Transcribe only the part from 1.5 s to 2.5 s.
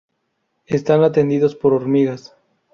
por hormigas.